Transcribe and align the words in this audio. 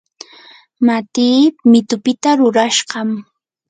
matii 0.85 1.39
mitupita 1.69 2.29
rurashqam. 2.39 3.09